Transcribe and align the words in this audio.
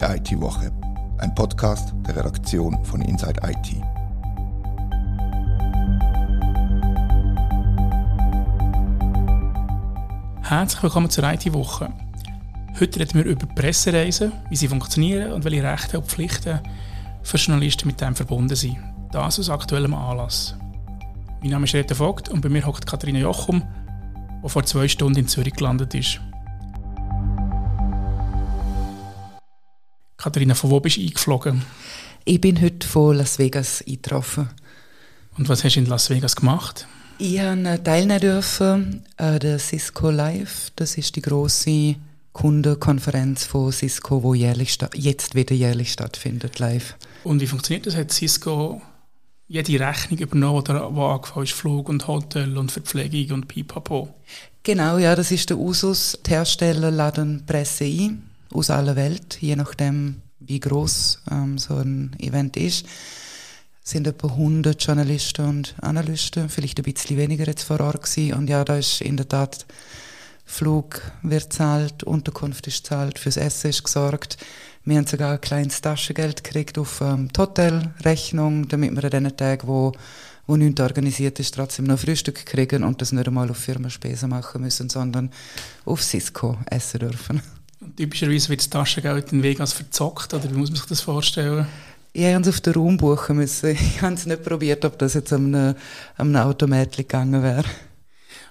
Die 0.00 0.06
IT-Woche, 0.06 0.72
ein 1.18 1.34
Podcast 1.34 1.92
der 2.06 2.16
Redaktion 2.16 2.82
von 2.86 3.02
Inside 3.02 3.38
IT. 3.44 3.76
Herzlich 10.40 10.82
willkommen 10.82 11.10
zur 11.10 11.24
IT-Woche. 11.24 11.92
Heute 12.80 12.98
reden 12.98 13.12
wir 13.12 13.24
über 13.24 13.44
Pressereisen, 13.44 14.32
wie 14.48 14.56
sie 14.56 14.68
funktionieren 14.68 15.32
und 15.32 15.44
welche 15.44 15.62
Rechte 15.62 15.98
und 15.98 16.06
Pflichten 16.06 16.60
für 17.22 17.36
Journalisten 17.36 17.86
mit 17.86 18.00
dem 18.00 18.16
verbunden 18.16 18.56
sind. 18.56 18.78
Das 19.12 19.38
aus 19.38 19.50
aktuellem 19.50 19.92
Anlass. 19.92 20.56
Mein 21.42 21.50
Name 21.50 21.66
ist 21.66 21.74
Rita 21.74 21.94
Vogt 21.94 22.30
und 22.30 22.40
bei 22.40 22.48
mir 22.48 22.64
hockt 22.64 22.86
Katharina 22.86 23.18
Jochum, 23.18 23.62
die 24.42 24.48
vor 24.48 24.64
zwei 24.64 24.88
Stunden 24.88 25.18
in 25.18 25.28
Zürich 25.28 25.52
gelandet 25.52 25.94
ist. 25.94 26.22
Katharina, 30.20 30.54
von 30.54 30.70
wo 30.70 30.80
bist 30.80 30.98
du 30.98 31.00
eingeflogen? 31.00 31.62
Ich 32.26 32.42
bin 32.42 32.60
heute 32.60 32.86
von 32.86 33.16
Las 33.16 33.38
Vegas 33.38 33.82
eingetroffen. 33.88 34.50
Und 35.38 35.48
was 35.48 35.64
hast 35.64 35.76
du 35.76 35.80
in 35.80 35.86
Las 35.86 36.10
Vegas 36.10 36.36
gemacht? 36.36 36.86
Ich 37.18 37.40
habe 37.40 37.82
teilnehmen 37.82 38.20
dürfen 38.20 39.02
an 39.16 39.38
der 39.38 39.58
Cisco 39.58 40.10
Live. 40.10 40.72
Das 40.76 40.98
ist 40.98 41.16
die 41.16 41.22
große 41.22 41.94
Kundenkonferenz 42.34 43.44
von 43.44 43.72
Cisco, 43.72 44.22
wo 44.22 44.34
jährlich 44.34 44.76
jetzt 44.94 45.34
wieder 45.34 45.54
jährlich 45.54 45.92
stattfindet, 45.92 46.58
live. 46.58 46.96
Und 47.24 47.40
wie 47.40 47.46
funktioniert 47.46 47.86
das? 47.86 47.96
Hat 47.96 48.12
Cisco 48.12 48.82
jede 49.48 49.80
Rechnung 49.80 50.18
übernommen, 50.18 50.58
oder 50.58 50.94
wo 50.94 51.06
angefangen 51.06 51.44
ist, 51.44 51.54
Flug 51.54 51.88
und 51.88 52.06
Hotel 52.06 52.58
und 52.58 52.70
Verpflegung 52.70 53.36
und 53.36 53.48
Pipapo? 53.48 54.14
Genau, 54.64 54.98
ja, 54.98 55.16
das 55.16 55.30
ist 55.30 55.48
der 55.48 55.56
Usus. 55.56 56.18
Die 56.26 56.30
Hersteller 56.32 56.90
laden 56.90 57.46
Presse 57.46 57.84
ein 57.84 58.29
aus 58.52 58.70
aller 58.70 58.96
Welt, 58.96 59.38
je 59.40 59.56
nachdem, 59.56 60.22
wie 60.40 60.60
groß 60.60 61.22
ähm, 61.30 61.58
so 61.58 61.76
ein 61.76 62.16
Event 62.18 62.56
ist. 62.56 62.86
Sind 63.82 64.06
etwa 64.06 64.28
100 64.28 64.82
Journalisten 64.82 65.46
und 65.46 65.74
Analysten, 65.80 66.48
vielleicht 66.48 66.78
ein 66.78 66.92
bisschen 66.92 67.16
weniger 67.16 67.46
jetzt 67.46 67.62
vor 67.62 67.80
Ort 67.80 68.02
gewesen. 68.02 68.34
Und 68.34 68.48
ja, 68.48 68.64
da 68.64 68.76
ist 68.76 69.00
in 69.00 69.16
der 69.16 69.28
Tat 69.28 69.66
Flug 70.44 71.00
wird 71.22 71.52
zahlt, 71.52 72.02
Unterkunft 72.02 72.66
ist 72.66 72.84
zahlt, 72.84 73.20
fürs 73.20 73.36
Essen 73.36 73.70
ist 73.70 73.84
gesorgt. 73.84 74.36
Wir 74.84 74.96
haben 74.96 75.06
sogar 75.06 75.32
ein 75.32 75.40
kleines 75.40 75.80
Taschengeld 75.80 76.42
gekriegt 76.42 76.76
auf 76.76 77.00
ähm, 77.00 77.28
die 77.28 77.40
Hotelrechnung, 77.40 78.66
damit 78.66 78.90
wir 78.90 79.04
an 79.04 79.24
den 79.24 79.36
Tagen, 79.36 79.68
wo, 79.68 79.92
wo 80.46 80.56
nichts 80.56 80.80
organisiert 80.80 81.38
ist, 81.38 81.54
trotzdem 81.54 81.84
noch 81.84 82.00
Frühstück 82.00 82.44
kriegen 82.46 82.82
und 82.82 83.00
das 83.00 83.12
nicht 83.12 83.28
einmal 83.28 83.48
auf 83.50 83.58
Firmenspesen 83.58 84.28
machen 84.28 84.62
müssen, 84.62 84.88
sondern 84.88 85.30
auf 85.84 86.02
Cisco 86.02 86.58
essen 86.66 86.98
dürfen. 87.00 87.42
Typischerweise 87.96 88.48
wird 88.48 88.60
das 88.60 88.70
Taschengeld 88.70 89.32
in 89.32 89.42
Vegas 89.42 89.72
verzockt, 89.72 90.34
oder 90.34 90.50
wie 90.50 90.56
muss 90.56 90.70
man 90.70 90.76
sich 90.76 90.86
das 90.86 91.00
vorstellen? 91.00 91.66
Ich 92.12 92.24
habe 92.24 92.42
es 92.42 92.48
auf 92.48 92.60
den 92.60 92.74
Raum 92.74 92.96
buchen 92.96 93.36
müssen. 93.36 93.70
Ich 93.76 94.02
habe 94.02 94.14
es 94.14 94.26
nicht 94.26 94.42
probiert, 94.42 94.84
ob 94.84 94.98
das 94.98 95.14
jetzt 95.14 95.32
an 95.32 95.54
einem, 95.54 95.74
einem 96.16 96.36
Automat 96.36 96.96
gegangen 96.96 97.42
wäre. 97.42 97.64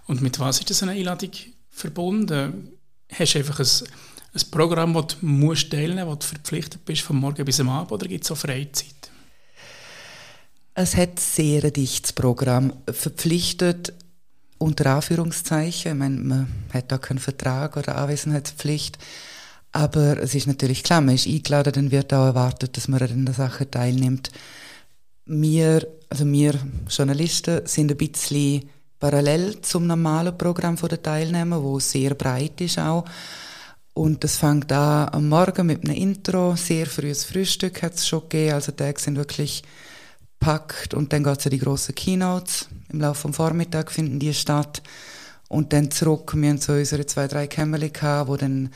Und 0.08 0.22
mit 0.22 0.40
was 0.40 0.60
ist 0.60 0.70
das 0.70 0.82
eine 0.84 0.94
Einladung 0.94 1.32
verbunden? 1.70 2.70
Hast 3.12 3.34
du 3.34 3.40
einfach 3.40 3.60
ein, 3.60 3.88
ein 4.34 4.52
Programm, 4.52 4.94
das 4.94 5.08
du 5.08 5.26
musst 5.26 5.72
teilnehmen 5.72 6.06
musst, 6.06 6.30
wo 6.30 6.36
du 6.36 6.36
verpflichtet 6.36 6.86
bist, 6.86 7.02
von 7.02 7.18
morgen 7.18 7.44
bis 7.46 7.60
am 7.60 7.70
Abend, 7.70 7.92
oder 7.92 8.08
gibt 8.08 8.24
es 8.24 8.32
auch 8.32 8.38
Freizeit? 8.38 9.12
Es 10.74 10.96
hat 10.96 11.20
sehr 11.20 11.66
ein 11.66 11.74
dichtes 11.74 12.14
Programm. 12.14 12.72
Verpflichtet 12.90 13.94
unter 14.60 14.94
Anführungszeichen. 14.96 15.94
Ich 15.94 15.98
meine, 15.98 16.18
man 16.18 16.48
hat 16.72 16.92
da 16.92 17.00
keinen 17.00 17.20
Vertrag 17.20 17.76
oder 17.78 17.98
Anwesenheitspflicht. 17.98 19.00
Aber 19.72 20.18
es 20.20 20.36
ist 20.36 20.48
natürlich 20.48 20.84
klar, 20.84 21.02
man 21.02 21.16
ist 21.16 21.28
eingeladen, 21.28 21.74
dann 21.74 21.92
wird 21.92 22.14
auch 22.14 22.26
erwartet, 22.26 22.76
dass 22.78 22.88
man 22.88 23.02
an 23.02 23.26
der 23.26 23.36
Sache 23.36 23.70
teilnimmt. 23.70 24.32
Wir, 25.26 25.88
also 26.10 26.26
wir 26.26 26.56
Journalisten, 26.90 27.66
sind 27.66 27.92
ein 27.92 27.98
bisschen 27.98 28.70
parallel 29.00 29.62
zum 29.62 29.88
normalen 29.88 30.38
Programm 30.38 30.76
der 30.76 31.02
Teilnehmer, 31.02 31.64
wo 31.64 31.80
sehr 31.80 32.16
breit 32.16 32.60
ist 32.62 32.80
auch. 32.80 33.06
Und 33.94 34.24
das 34.24 34.38
fängt 34.38 34.72
an 34.72 35.10
am 35.10 35.30
Morgen 35.30 35.68
mit 35.68 35.84
einem 35.84 35.96
Intro, 35.96 36.56
sehr 36.56 36.86
frühes 36.86 37.26
Frühstück 37.26 37.82
hat 37.84 37.96
es 37.96 38.08
schon 38.08 38.22
gegeben, 38.22 38.54
also 38.54 38.72
die 38.72 38.78
Tage 38.78 39.00
sind 39.00 39.18
wirklich 39.18 39.64
packt 40.40 40.94
und 40.94 41.14
dann 41.14 41.24
geht 41.24 41.38
es 41.38 41.50
die 41.50 41.60
grossen 41.60 41.96
Keynotes. 41.96 42.68
Im 42.92 43.02
Laufe 43.02 43.28
des 43.28 43.36
Vormittags 43.36 43.94
finden 43.94 44.20
die 44.20 44.34
statt. 44.34 44.82
Und 45.48 45.74
dann 45.74 45.92
zurück, 45.92 46.34
wir 46.36 46.50
haben 46.50 46.60
so 46.60 46.74
unsere 46.74 47.06
zwei, 47.06 47.28
drei 47.28 47.48
Kämmerchen 47.48 47.94
gehabt, 47.94 48.30
wo 48.30 48.38
dann 48.38 48.70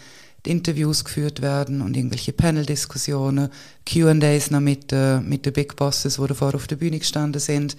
die 0.46 0.51
Interviews 0.51 1.06
geführt 1.06 1.41
werden 1.41 1.81
und 1.81 1.96
irgendwelche 1.96 2.34
Panel-Diskussionen, 2.34 3.50
Q&As 3.90 4.51
noch 4.51 4.59
mit, 4.59 4.91
äh, 4.91 5.22
mit 5.22 5.46
den 5.46 5.53
Big 5.53 5.75
Bosses, 5.75 6.16
die 6.16 6.28
davor 6.28 6.56
auf 6.56 6.68
der 6.68 6.75
Bühne 6.75 7.00
gestanden 7.00 7.40
sind. 7.40 7.78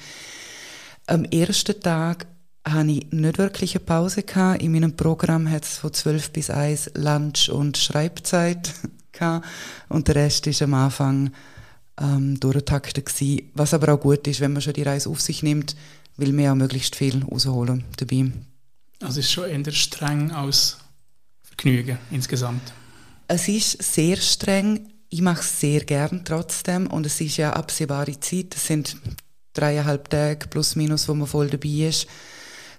Am 1.06 1.24
ersten 1.24 1.78
Tag 1.80 2.26
hatte 2.64 2.90
ich 2.90 3.12
nicht 3.12 3.38
wirklich 3.38 3.74
eine 3.74 3.84
Pause. 3.84 4.22
Gehabt. 4.22 4.62
In 4.62 4.72
meinem 4.72 4.96
Programm 4.96 5.50
hat 5.50 5.64
es 5.64 5.76
von 5.76 5.92
12 5.92 6.30
bis 6.30 6.48
1 6.48 6.92
Lunch- 6.94 7.50
und 7.50 7.76
Schreibzeit 7.76 8.72
gehabt. 9.12 9.46
Und 9.88 10.08
der 10.08 10.14
Rest 10.14 10.46
ist 10.46 10.62
am 10.62 10.72
Anfang 10.72 11.30
ähm, 12.00 12.38
durchgetaktet 12.40 13.06
gewesen. 13.06 13.50
Was 13.54 13.74
aber 13.74 13.94
auch 13.94 14.00
gut 14.00 14.26
ist, 14.26 14.40
wenn 14.40 14.52
man 14.52 14.62
schon 14.62 14.72
die 14.72 14.82
Reise 14.82 15.08
auf 15.08 15.20
sich 15.20 15.42
nimmt, 15.42 15.76
will 16.16 16.32
man 16.32 16.48
auch 16.48 16.54
möglichst 16.54 16.96
viel 16.96 17.22
rausholen 17.24 17.84
dabei. 17.96 18.32
Also 19.00 19.20
es 19.20 19.26
ist 19.26 19.32
schon 19.32 19.48
eher 19.48 19.72
streng 19.72 20.30
als 20.30 20.78
Vergnügen 21.42 21.98
insgesamt? 22.10 22.72
Es 23.28 23.48
ist 23.48 23.82
sehr 23.82 24.16
streng. 24.16 24.88
Ich 25.08 25.22
mache 25.22 25.40
es 25.40 25.60
sehr 25.60 25.80
gern 25.80 26.24
trotzdem 26.24 26.88
und 26.88 27.06
es 27.06 27.20
ist 27.20 27.36
ja 27.36 27.52
absehbare 27.52 28.18
Zeit. 28.18 28.54
Es 28.56 28.66
sind 28.66 28.96
dreieinhalb 29.52 30.10
Tage 30.10 30.48
plus 30.48 30.74
minus, 30.74 31.08
wo 31.08 31.14
man 31.14 31.28
voll 31.28 31.48
dabei 31.48 31.88
ist. 31.88 32.06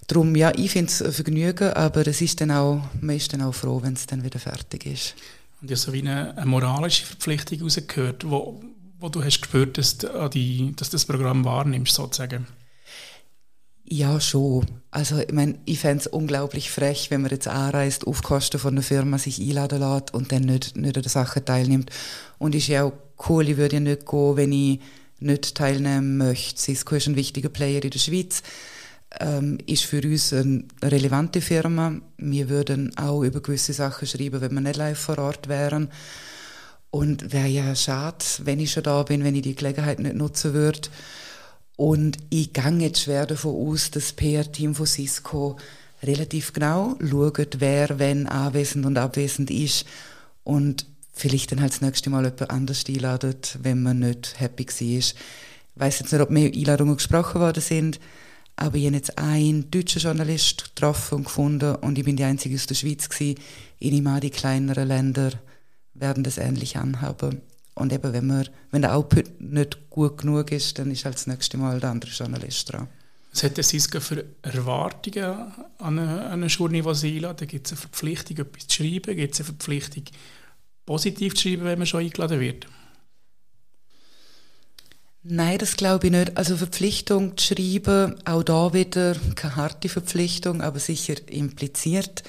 Darum, 0.06 0.36
ja, 0.36 0.52
ich 0.54 0.70
finde 0.70 0.90
es 0.90 1.02
ein 1.02 1.12
Vergnügen, 1.12 1.72
aber 1.72 2.06
es 2.06 2.20
ist 2.20 2.40
dann 2.40 2.50
auch, 2.50 2.82
man 3.00 3.16
ist 3.16 3.32
dann 3.32 3.42
auch 3.42 3.54
froh, 3.54 3.82
wenn 3.82 3.94
es 3.94 4.06
dann 4.06 4.22
wieder 4.22 4.38
fertig 4.38 4.86
ist. 4.86 5.14
Und 5.60 5.70
ja 5.70 5.76
so 5.76 5.92
wie 5.92 6.00
eine, 6.00 6.36
eine 6.36 6.46
moralische 6.46 7.06
Verpflichtung 7.06 7.62
rausgehört, 7.62 8.28
wo, 8.28 8.62
wo 8.98 9.08
du 9.08 9.22
hast 9.22 9.40
gespürt, 9.40 9.78
dass, 9.78 9.98
die, 10.32 10.72
dass 10.76 10.90
das 10.90 11.04
Programm 11.04 11.44
wahrnimmst, 11.44 11.94
sozusagen. 11.94 12.46
Ja, 13.88 14.20
schon. 14.20 14.66
Also, 14.90 15.18
ich 15.18 15.32
meine, 15.32 15.60
ich 15.64 15.78
fände 15.78 16.00
es 16.00 16.06
unglaublich 16.08 16.70
frech, 16.70 17.10
wenn 17.10 17.22
man 17.22 17.30
jetzt 17.30 17.46
anreist, 17.46 18.06
auf 18.06 18.22
Kosten 18.22 18.58
von 18.58 18.74
einer 18.74 18.82
Firma 18.82 19.16
sich 19.18 19.40
einladen 19.40 19.78
lässt 19.78 20.12
und 20.12 20.32
dann 20.32 20.42
nicht, 20.42 20.76
nicht 20.76 20.96
an 20.96 21.02
der 21.02 21.10
Sache 21.10 21.44
teilnimmt. 21.44 21.90
Und 22.38 22.56
ist 22.56 22.66
ja 22.66 22.84
auch 22.84 22.92
cool, 23.28 23.48
ich 23.48 23.56
würde 23.56 23.76
ja 23.76 23.80
nicht 23.80 24.06
gehen, 24.06 24.36
wenn 24.36 24.52
ich 24.52 24.80
nicht 25.20 25.54
teilnehmen 25.54 26.16
möchte. 26.16 26.60
Cisco 26.60 26.96
ist 26.96 27.06
ein 27.06 27.16
wichtiger 27.16 27.48
Player 27.48 27.82
in 27.84 27.90
der 27.90 27.98
Schweiz, 27.98 28.42
ähm, 29.20 29.58
ist 29.66 29.84
für 29.84 30.02
uns 30.02 30.32
eine 30.32 30.64
relevante 30.82 31.40
Firma. 31.40 31.94
Wir 32.18 32.48
würden 32.48 32.96
auch 32.98 33.22
über 33.22 33.40
gewisse 33.40 33.72
Sachen 33.72 34.08
schreiben, 34.08 34.40
wenn 34.40 34.54
wir 34.54 34.60
nicht 34.62 34.76
live 34.76 34.98
vor 34.98 35.18
Ort 35.18 35.48
wären. 35.48 35.90
Und 36.90 37.32
wäre 37.32 37.48
ja 37.48 37.74
schade, 37.74 38.24
wenn 38.44 38.60
ich 38.60 38.72
schon 38.72 38.84
da 38.84 39.02
bin, 39.02 39.24
wenn 39.24 39.34
ich 39.34 39.42
die 39.42 39.54
Gelegenheit 39.54 39.98
nicht 39.98 40.14
nutzen 40.14 40.54
würde. 40.54 40.88
Und 41.76 42.16
ich 42.30 42.52
gehe 42.52 42.78
jetzt 42.78 43.02
schwer 43.02 43.26
davon 43.26 43.54
aus, 43.54 43.90
dass 43.90 44.04
das 44.04 44.12
PR-Team 44.14 44.74
von 44.74 44.86
Cisco 44.86 45.56
relativ 46.02 46.52
genau 46.52 46.96
schaut, 47.00 47.60
wer 47.60 47.98
wenn 47.98 48.26
anwesend 48.26 48.86
und 48.86 48.98
abwesend 48.98 49.50
ist 49.50 49.84
und 50.44 50.86
vielleicht 51.12 51.52
dann 51.52 51.60
halt 51.60 51.72
das 51.72 51.80
nächste 51.80 52.10
Mal 52.10 52.24
jemand 52.24 52.50
anders 52.50 52.84
einladet, 52.88 53.58
wenn 53.62 53.82
man 53.82 54.00
nicht 54.00 54.38
happy 54.38 54.66
war. 54.66 54.98
Ich 54.98 55.14
weiß 55.74 55.98
jetzt 56.00 56.12
nicht, 56.12 56.22
ob 56.22 56.30
mehr 56.30 56.52
Einladungen 56.52 56.96
gesprochen 56.96 57.40
worden 57.40 57.62
sind, 57.62 58.00
aber 58.56 58.76
ich 58.76 58.86
habe 58.86 58.96
jetzt 58.96 59.18
einen 59.18 59.70
deutschen 59.70 60.00
Journalist 60.00 60.74
getroffen 60.74 61.16
und 61.16 61.24
gefunden 61.24 61.74
und 61.76 61.98
ich 61.98 62.04
bin 62.04 62.16
die 62.16 62.24
Einzige 62.24 62.54
aus 62.54 62.66
der 62.66 62.74
Schweiz 62.74 63.08
gewesen. 63.08 63.38
Ich 63.78 63.92
nehme 63.92 64.20
die 64.20 64.30
kleineren 64.30 64.88
Länder 64.88 65.32
werden 65.98 66.24
das 66.24 66.38
ähnlich 66.38 66.76
anhaben. 66.76 67.40
Und 67.74 67.92
eben, 67.92 68.12
wenn, 68.12 68.26
man, 68.26 68.48
wenn 68.70 68.82
der 68.82 68.96
Output 68.96 69.40
nicht 69.40 69.90
gut 69.90 70.18
genug 70.18 70.50
ist, 70.50 70.78
dann 70.78 70.90
ist 70.90 71.04
halt 71.04 71.16
das 71.16 71.26
nächste 71.26 71.58
Mal 71.58 71.78
der 71.78 71.90
andere 71.90 72.10
Journalist 72.10 72.72
dran. 72.72 72.88
Was 73.32 73.42
hat 73.42 73.58
der 73.58 73.64
Cisco 73.64 74.00
für 74.00 74.24
Erwartungen 74.40 75.52
an 75.78 75.98
eine, 75.98 76.30
eine 76.30 76.46
Journée, 76.46 76.82
die 76.82 76.94
Sie 76.94 77.16
einladen? 77.16 77.46
Gibt 77.46 77.66
es 77.66 77.72
eine 77.72 77.80
Verpflichtung, 77.82 78.38
etwas 78.38 78.66
zu 78.66 78.76
schreiben? 78.76 79.14
Gibt 79.14 79.34
es 79.34 79.40
eine 79.40 79.44
Verpflichtung, 79.44 80.04
positiv 80.86 81.34
zu 81.34 81.42
schreiben, 81.42 81.64
wenn 81.64 81.78
man 81.78 81.86
schon 81.86 82.00
eingeladen 82.00 82.40
wird? 82.40 82.66
Nein, 85.22 85.58
das 85.58 85.76
glaube 85.76 86.06
ich 86.06 86.12
nicht. 86.12 86.36
Also 86.38 86.56
Verpflichtung 86.56 87.36
zu 87.36 87.54
schreiben, 87.54 88.14
auch 88.24 88.42
da 88.42 88.72
wieder 88.72 89.16
keine 89.34 89.56
harte 89.56 89.90
Verpflichtung, 89.90 90.62
aber 90.62 90.78
sicher 90.78 91.16
impliziert. 91.28 92.22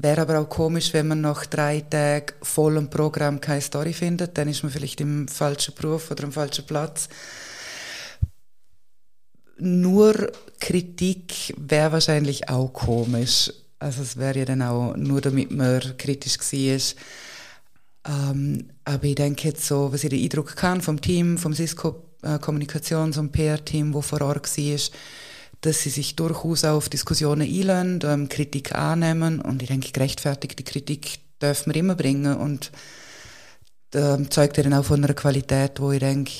Wäre 0.00 0.20
aber 0.22 0.38
auch 0.38 0.48
komisch, 0.48 0.92
wenn 0.92 1.08
man 1.08 1.20
nach 1.20 1.44
drei 1.46 1.80
Tagen 1.80 2.32
vollem 2.40 2.88
Programm 2.88 3.40
keine 3.40 3.60
Story 3.60 3.92
findet. 3.92 4.38
Dann 4.38 4.48
ist 4.48 4.62
man 4.62 4.70
vielleicht 4.70 5.00
im 5.00 5.26
falschen 5.26 5.74
Beruf 5.74 6.10
oder 6.12 6.24
am 6.24 6.32
falschen 6.32 6.66
Platz. 6.66 7.08
Nur 9.58 10.30
Kritik 10.60 11.52
wäre 11.56 11.92
wahrscheinlich 11.92 12.48
auch 12.48 12.72
komisch. 12.72 13.52
Also 13.80 14.02
es 14.02 14.16
wäre 14.16 14.38
ja 14.38 14.44
dann 14.44 14.62
auch 14.62 14.96
nur, 14.96 15.20
damit 15.20 15.50
man 15.50 15.96
kritisch 15.98 16.38
war. 16.38 16.80
Ähm, 18.08 18.70
aber 18.84 19.04
ich 19.04 19.16
denke 19.16 19.48
jetzt 19.48 19.66
so, 19.66 19.92
was 19.92 20.04
ich 20.04 20.10
den 20.10 20.22
Eindruck 20.22 20.54
kann 20.54 20.80
vom 20.80 21.00
Team, 21.00 21.38
vom 21.38 21.54
Cisco 21.54 22.04
äh, 22.22 22.38
Kommunikations- 22.38 23.18
und 23.18 23.32
PR-Team, 23.32 23.94
wo 23.94 24.00
vor 24.00 24.22
Ort 24.22 24.56
war, 24.56 24.90
dass 25.60 25.82
sie 25.82 25.90
sich 25.90 26.16
durchaus 26.16 26.64
auch 26.64 26.76
auf 26.76 26.88
Diskussionen 26.88 27.42
einlassen, 27.42 28.00
ähm, 28.04 28.28
Kritik 28.28 28.74
annehmen 28.74 29.40
und 29.40 29.62
ich 29.62 29.68
denke, 29.68 29.90
gerechtfertigte 29.92 30.62
Kritik 30.62 31.18
dürfen 31.42 31.74
wir 31.74 31.80
immer 31.80 31.94
bringen 31.94 32.36
und 32.36 32.70
ähm, 33.94 34.30
zeugt 34.30 34.58
dann 34.58 34.74
auch 34.74 34.84
von 34.84 35.02
einer 35.02 35.14
Qualität, 35.14 35.80
wo 35.80 35.92
ich 35.92 36.00
denke, 36.00 36.32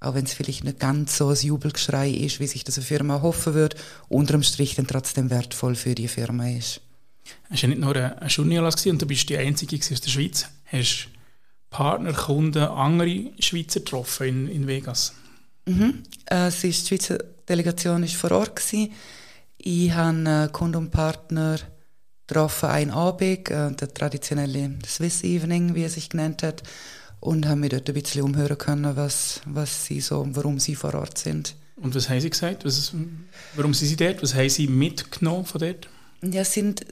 auch 0.00 0.14
wenn 0.14 0.24
es 0.24 0.34
vielleicht 0.34 0.64
nicht 0.64 0.78
ganz 0.78 1.16
so 1.16 1.28
ein 1.28 1.36
Jubelgeschrei 1.36 2.10
ist, 2.10 2.38
wie 2.40 2.46
sich 2.46 2.62
das 2.62 2.76
eine 2.76 2.86
Firma 2.86 3.22
hoffen 3.22 3.54
würde, 3.54 3.76
unterm 4.08 4.42
Strich 4.42 4.74
dann 4.74 4.86
trotzdem 4.86 5.30
wertvoll 5.30 5.74
für 5.74 5.94
die 5.94 6.08
Firma 6.08 6.48
ist. 6.48 6.80
Es 7.50 7.50
war 7.50 7.58
ja 7.58 7.68
nicht 7.68 7.80
nur 7.80 7.96
ein 7.96 8.28
Journalist 8.28 8.86
und 8.86 9.00
du 9.00 9.06
bist 9.06 9.28
die 9.28 9.38
Einzige 9.38 9.76
aus 9.76 10.00
der 10.00 10.10
Schweiz. 10.10 10.46
Hast 10.66 11.08
Partner, 11.70 12.12
Kunden, 12.12 12.62
andere 12.62 13.30
Schweizer 13.40 13.80
getroffen 13.80 14.28
in, 14.28 14.48
in 14.48 14.66
Vegas? 14.66 15.14
Mhm. 15.66 16.02
Äh, 16.26 16.50
die 16.50 16.72
Schweizer 16.72 17.18
Delegation 17.48 18.02
war 18.02 18.08
vor 18.08 18.32
Ort. 18.32 18.56
Gewesen. 18.56 18.92
Ich 19.58 19.92
habe 19.92 20.50
Kunden 20.52 20.76
und 20.76 20.90
Partner 20.90 21.58
getroffen, 22.26 22.68
ein 22.68 22.90
Abend, 22.90 23.50
äh, 23.50 23.72
der 23.72 23.92
traditionelle 23.92 24.78
Swiss 24.86 25.22
Evening, 25.24 25.74
wie 25.74 25.82
er 25.82 25.90
sich 25.90 26.08
genannt 26.08 26.42
hat, 26.42 26.62
und 27.20 27.46
haben 27.46 27.60
mich 27.60 27.70
dort 27.70 27.88
ein 27.88 27.94
bisschen 27.94 28.22
umhören 28.22 28.58
können, 28.58 28.96
was, 28.96 29.40
was 29.46 29.86
sie 29.86 30.00
so, 30.00 30.26
warum 30.30 30.58
sie 30.58 30.74
vor 30.74 30.94
Ort 30.94 31.18
sind. 31.18 31.54
Und 31.76 31.94
was 31.94 32.08
haben 32.08 32.20
sie 32.20 32.30
gesagt? 32.30 32.64
Was, 32.64 32.92
warum 33.54 33.74
sind 33.74 33.88
sie 33.88 33.96
dort? 33.96 34.22
Was 34.22 34.34
haben 34.34 34.48
sie 34.48 34.68
mitgenommen 34.68 35.44
von 35.44 35.60
dort? 35.60 35.88
Ja, 36.22 36.42
es 36.42 36.52
sind 36.52 36.86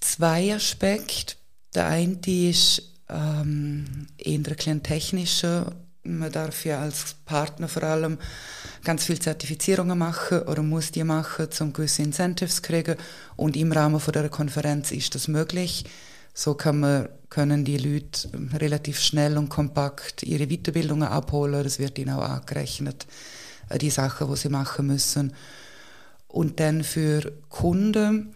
zwei 0.00 0.54
Aspekte. 0.54 1.34
Der 1.74 1.88
eine 1.88 2.18
ist 2.24 2.82
ähm, 3.08 4.06
eher 4.16 4.40
ein 4.66 4.82
technischer. 4.82 5.76
Man 6.06 6.30
darf 6.30 6.66
ja 6.66 6.80
als 6.80 7.16
Partner 7.24 7.66
vor 7.66 7.82
allem 7.82 8.18
ganz 8.84 9.04
viele 9.04 9.20
Zertifizierungen 9.20 9.98
machen 9.98 10.42
oder 10.42 10.62
muss 10.62 10.92
die 10.92 11.02
machen, 11.02 11.48
um 11.60 11.72
gewisse 11.72 12.02
Incentives 12.02 12.56
zu 12.56 12.62
kriegen. 12.62 12.96
Und 13.36 13.56
im 13.56 13.72
Rahmen 13.72 13.98
von 13.98 14.12
der 14.12 14.28
Konferenz 14.28 14.92
ist 14.92 15.14
das 15.14 15.28
möglich. 15.28 15.84
So 16.34 16.54
kann 16.54 16.80
man, 16.80 17.08
können 17.30 17.64
die 17.64 17.78
Leute 17.78 18.28
relativ 18.58 19.00
schnell 19.00 19.38
und 19.38 19.48
kompakt 19.48 20.22
ihre 20.24 20.48
Weiterbildungen 20.48 21.08
abholen. 21.08 21.64
Das 21.64 21.78
wird 21.78 21.98
ihnen 21.98 22.14
auch 22.14 22.28
angerechnet, 22.28 23.06
äh, 23.70 23.78
die 23.78 23.90
Sachen, 23.90 24.28
die 24.28 24.36
sie 24.36 24.48
machen 24.50 24.88
müssen. 24.88 25.32
Und 26.28 26.60
dann 26.60 26.84
für 26.84 27.32
Kunden 27.48 28.34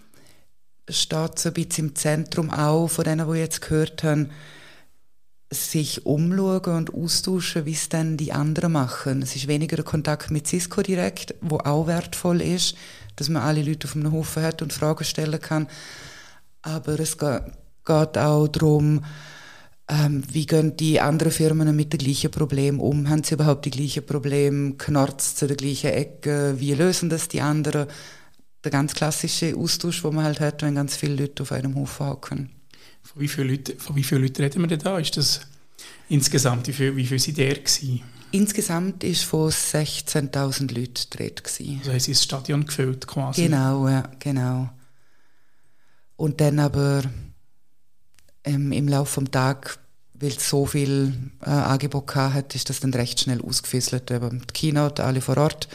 steht 0.89 1.39
so 1.39 1.51
ein 1.51 1.53
bisschen 1.53 1.89
im 1.89 1.97
Zentrum 1.97 2.51
auch 2.51 2.89
von 2.89 3.05
denen, 3.05 3.31
die 3.31 3.39
jetzt 3.39 3.61
gehört 3.61 4.05
haben, 4.05 4.31
sich 5.51 6.05
umschauen 6.05 6.77
und 6.77 6.95
austauschen, 6.95 7.65
wie 7.65 7.73
es 7.73 7.89
dann 7.89 8.17
die 8.17 8.33
anderen 8.33 8.73
machen. 8.73 9.23
Es 9.23 9.35
ist 9.35 9.49
weniger 9.49 9.77
der 9.77 9.85
Kontakt 9.85 10.31
mit 10.31 10.47
Cisco 10.47 10.83
direkt, 10.83 11.35
wo 11.41 11.59
auch 11.59 11.87
wertvoll 11.87 12.43
ist, 12.43 12.77
dass 13.17 13.29
man 13.29 13.43
alle 13.43 13.63
Leute 13.63 13.89
auf 13.89 13.97
einem 13.97 14.13
Haufen 14.13 14.43
hat 14.43 14.61
und 14.61 14.73
Fragen 14.73 15.05
stellen 15.05 15.41
kann. 15.41 15.69
Aber 16.63 17.01
es 17.01 17.17
geht 17.17 18.19
auch 18.19 18.49
darum, 18.49 19.03
ähm, 19.91 20.23
wie 20.31 20.45
gehen 20.45 20.77
die 20.77 21.01
anderen 21.01 21.33
Firmen 21.33 21.75
mit 21.75 21.95
den 21.95 21.99
gleichen 21.99 22.31
Problemen 22.31 22.79
um? 22.79 23.09
Haben 23.09 23.25
sie 23.25 23.35
überhaupt 23.35 23.65
die 23.65 23.71
gleichen 23.71 24.05
Probleme? 24.05 24.75
Knarzt 24.75 25.39
zu 25.39 25.47
der 25.47 25.57
gleichen 25.57 25.91
Ecke? 25.91 26.57
Wie 26.59 26.75
lösen 26.75 27.09
das 27.09 27.29
die 27.29 27.41
anderen? 27.41 27.87
Der 28.63 28.71
ganz 28.71 28.93
klassische 28.93 29.57
Austausch, 29.57 30.03
den 30.03 30.15
man 30.15 30.25
halt 30.25 30.41
hat, 30.41 30.61
wenn 30.63 30.75
ganz 30.75 30.97
viele 30.97 31.15
Leute 31.15 31.43
auf 31.43 31.53
einem 31.53 31.75
Haufen 31.75 32.07
hocken. 32.07 32.58
Von 33.13 33.23
wie 33.23 33.29
vielen 33.29 33.49
Leuten, 33.49 33.79
von 33.79 33.97
wie 33.97 34.05
vielen 34.05 34.23
Leuten 34.23 34.43
reden 34.43 34.61
wir 34.61 34.69
denn 34.69 34.81
da? 34.81 34.99
Ist 34.99 35.17
das 35.17 35.41
insgesamt, 36.11 36.69
wie 36.69 36.73
viel, 36.73 36.95
wie 36.95 37.07
viel 37.07 37.19
sind 37.19 37.39
der 37.39 37.55
gewesen? 37.55 38.03
Insgesamt 38.33 39.03
war 39.03 39.15
von 39.15 39.51
16'000 39.51 40.75
Leuten 40.75 40.95
die 41.13 41.17
Rede. 41.17 41.43
Also 41.43 41.91
haben 41.91 42.01
sie 42.01 42.13
das 42.13 42.23
Stadion 42.23 42.67
gefüllt 42.67 43.07
quasi? 43.07 43.45
Genau, 43.45 43.89
ja, 43.89 44.11
genau. 44.19 44.69
Und 46.17 46.41
dann 46.43 46.59
aber 46.59 47.05
ähm, 48.45 48.73
im 48.73 48.89
Laufe 48.89 49.21
des 49.23 49.31
Tages, 49.31 49.79
weil 50.13 50.33
es 50.33 50.47
so 50.47 50.67
viel 50.67 51.15
äh, 51.41 51.49
Angebot 51.49 52.15
hat, 52.15 52.55
ist 52.55 52.69
das 52.69 52.81
dann 52.81 52.93
recht 52.93 53.21
schnell 53.21 53.41
ausgefisselt. 53.41 54.13
Aber 54.13 54.29
die 54.29 54.45
Keynote, 54.53 55.05
alle 55.05 55.23
vor 55.23 55.39
Ort 55.39 55.69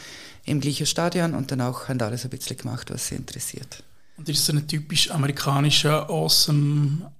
im 0.44 0.60
gleichen 0.60 0.86
Stadion 0.86 1.34
und 1.34 1.50
dann 1.50 1.62
auch 1.62 1.88
haben 1.88 2.00
alles 2.00 2.22
ein 2.24 2.30
bisschen 2.30 2.58
gemacht, 2.58 2.92
was 2.92 3.08
sie 3.08 3.16
interessiert. 3.16 3.82
Und 4.16 4.28
ist 4.28 4.44
so 4.44 4.52
ein 4.52 4.66
typisch 4.66 5.10
amerikanischer, 5.10 6.08
awesome, 6.08 7.10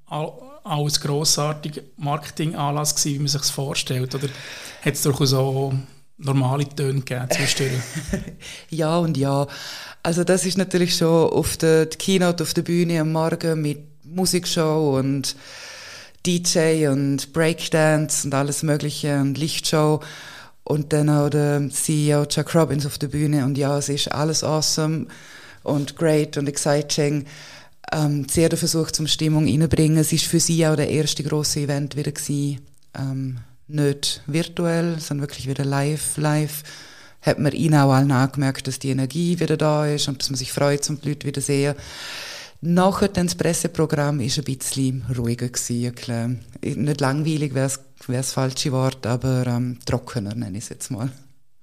alles 0.65 1.01
grossartig 1.01 1.83
Marketing-Anlass 1.97 2.95
gewesen, 2.95 3.15
wie 3.15 3.19
man 3.19 3.29
sich 3.29 3.41
das 3.41 3.51
vorstellt? 3.51 4.15
Oder 4.15 4.29
hat 4.85 4.95
es 4.95 5.03
durchaus 5.03 5.33
auch 5.35 5.73
normale 6.17 6.69
Töne 6.69 7.01
gegeben 7.01 7.29
ja 8.71 8.99
und 8.99 9.17
ja. 9.17 9.47
Also 10.03 10.23
das 10.23 10.47
ist 10.47 10.59
natürlich 10.59 10.97
schon 10.97 11.31
auf 11.31 11.57
der 11.57 11.87
Keynote 11.87 12.43
auf 12.43 12.55
der 12.55 12.63
Bühne 12.63 13.01
am 13.01 13.13
Morgen 13.13 13.63
mit 13.63 13.79
Musikshow 14.05 14.97
und 14.99 15.35
DJ 16.25 16.87
und 16.89 17.33
Breakdance 17.33 18.27
und 18.27 18.35
alles 18.35 18.63
mögliche 18.63 19.21
und 19.21 19.37
Lichtshow 19.37 20.01
und 20.63 20.93
dann 20.93 21.11
auch 21.11 21.29
der 21.29 21.69
CEO 21.71 22.27
Jack 22.31 22.55
Robbins 22.55 22.87
auf 22.87 22.99
der 22.99 23.09
Bühne 23.09 23.45
und 23.45 23.59
ja, 23.59 23.77
es 23.77 23.89
ist 23.89 24.13
alles 24.13 24.45
awesome 24.45 25.07
und 25.65 25.97
great 25.97 26.37
und 26.37 26.49
exciting. 26.49 27.25
Ähm, 27.93 28.27
sehr 28.29 28.49
der 28.49 28.59
Versuch 28.59 28.93
zum 28.93 29.07
Stimmung 29.07 29.47
reinbringen. 29.47 29.99
Es 29.99 30.13
ist 30.13 30.25
für 30.25 30.41
sie 30.41 30.67
auch 30.67 30.77
der 30.77 30.89
erste 30.89 31.23
große 31.23 31.61
Event 31.61 31.97
wieder 31.97 32.13
gewesen. 32.13 32.61
Ähm, 32.95 33.39
nicht 33.67 34.23
virtuell, 34.27 35.01
sondern 35.01 35.29
wirklich 35.29 35.49
wieder 35.49 35.65
live, 35.65 36.17
live. 36.17 36.63
Hat 37.23 37.39
man 37.39 37.53
ihnen 37.53 37.75
auch 37.75 37.93
allen 37.93 38.13
angemerkt, 38.13 38.67
dass 38.67 38.79
die 38.79 38.91
Energie 38.91 39.41
wieder 39.41 39.57
da 39.57 39.87
ist 39.87 40.09
und 40.09 40.21
dass 40.21 40.31
man 40.31 40.37
sich 40.37 40.53
freut, 40.53 40.89
um 40.91 41.01
die 41.01 41.09
Leute 41.09 41.27
wieder 41.27 41.41
sehen. 41.41 41.75
Nachher 42.61 43.09
dann 43.09 43.27
das 43.27 43.35
Presseprogramm 43.35 44.21
ist 44.21 44.39
ein 44.39 44.45
bisschen 44.45 45.05
ruhiger 45.17 45.49
gewesen. 45.49 46.41
Nicht 46.63 47.01
langweilig 47.01 47.55
wäre 47.55 47.71
das 48.09 48.33
falsche 48.33 48.73
Wort, 48.73 49.07
aber 49.07 49.47
ähm, 49.47 49.79
trockener 49.85 50.35
nenne 50.35 50.59
ich 50.59 50.65
es 50.65 50.71
jetzt 50.71 50.91
mal. 50.91 51.11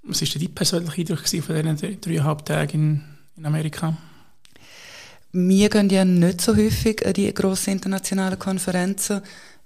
Was 0.03 0.21
war 0.21 0.27
dein 0.39 0.53
persönlicher 0.53 0.97
Eindruck 0.97 1.27
von 1.27 1.77
diesen 1.77 2.01
dreieinhalb 2.01 2.45
Tagen 2.45 3.03
in 3.37 3.45
Amerika? 3.45 3.95
Wir 5.31 5.69
gehen 5.69 5.89
ja 5.89 6.03
nicht 6.03 6.41
so 6.41 6.55
häufig 6.55 7.05
an 7.05 7.13
die 7.13 7.33
grossen 7.33 7.73
internationalen 7.73 8.37
Konferenzen. 8.37 9.21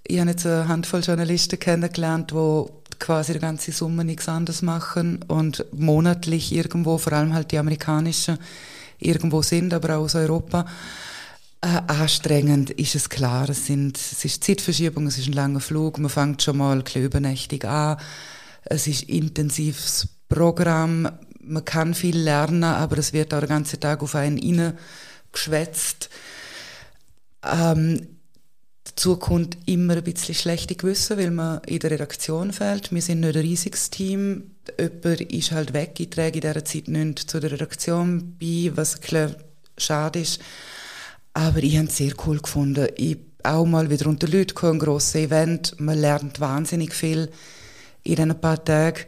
Ich 0.06 0.20
habe 0.20 0.30
jetzt 0.30 0.46
eine 0.46 0.68
Handvoll 0.68 1.01
Journalisten 1.01 1.60
kennengelernt, 1.60 2.32
die 2.32 2.66
quasi 3.00 3.34
die 3.34 3.40
ganze 3.40 3.72
Summe 3.72 4.06
nichts 4.06 4.30
anderes 4.30 4.62
machen 4.62 5.24
und 5.28 5.66
monatlich 5.72 6.51
irgendwo, 6.54 6.98
vor 6.98 7.13
allem 7.13 7.34
halt 7.34 7.51
die 7.51 7.58
amerikanischen, 7.58 8.38
irgendwo 9.00 9.42
sind, 9.42 9.74
aber 9.74 9.98
auch 9.98 10.04
aus 10.04 10.16
Europa. 10.16 10.66
Äh, 11.62 11.82
anstrengend 11.88 12.70
ist 12.70 12.94
es 12.94 13.10
klar. 13.10 13.50
Es, 13.50 13.66
sind, 13.66 13.98
es 13.98 14.24
ist 14.24 14.44
Zeitverschiebung, 14.44 15.08
es 15.08 15.18
ist 15.18 15.28
ein 15.28 15.34
langer 15.34 15.62
Flug, 15.62 15.98
man 15.98 16.10
fängt 16.10 16.44
schon 16.44 16.58
mal 16.58 16.78
ein 16.78 16.84
bisschen 16.84 17.06
übernächtig 17.06 17.66
an. 17.66 17.98
Es 18.66 18.86
ist 18.88 19.04
intensives 19.04 20.08
Programm 20.30 21.10
man 21.48 21.66
kann 21.66 21.94
viel 21.94 22.18
lernen, 22.18 22.64
aber 22.64 22.98
es 22.98 23.14
wird 23.14 23.34
auch 23.34 23.40
den 23.40 23.50
ganzen 23.50 23.80
Tag 23.80 24.02
auf 24.02 24.16
einen 24.16 24.40
geschwätzt. 25.32 26.10
Ähm, 27.44 28.08
dazu 28.84 29.18
kommt 29.18 29.58
immer 29.66 29.98
ein 29.98 30.04
bisschen 30.04 30.36
schlechte 30.36 30.75
Gewissen, 30.75 31.18
weil 31.18 31.32
man 31.32 31.62
in 31.66 31.80
der 31.80 31.92
Redaktion 31.92 32.54
fehlt. 32.54 32.92
Wir 32.92 33.02
sind 33.02 33.20
nicht 33.20 33.36
ein 33.36 33.42
riesiges 33.42 33.90
Team. 33.90 34.52
Jemand 34.80 35.22
ist 35.22 35.52
halt 35.52 35.74
weg. 35.74 36.00
Ich 36.00 36.10
trage 36.10 36.36
in 36.36 36.42
dieser 36.42 36.66
Zeit 36.66 36.88
nicht 36.88 37.20
zu 37.20 37.40
der 37.40 37.52
Redaktion 37.52 38.36
bei, 38.40 38.72
was 38.74 38.96
ein 38.96 39.02
bisschen 39.02 39.36
schade 39.78 40.20
ist. 40.20 40.40
Aber 41.34 41.62
ich 41.62 41.78
habe 41.78 41.88
es 41.88 41.98
sehr 41.98 42.14
cool 42.25 42.40
gefunden. 42.40 42.88
Ich 42.96 43.18
auch 43.44 43.66
mal 43.66 43.90
wieder 43.90 44.08
unter 44.08 44.28
Leute 44.28 44.56
ein 44.68 44.80
grosses 44.80 45.16
Event. 45.16 45.80
Man 45.80 46.00
lernt 46.00 46.40
wahnsinnig 46.40 46.94
viel 46.94 47.30
in 48.04 48.16
diesen 48.16 48.40
paar 48.40 48.64
Tagen. 48.64 49.02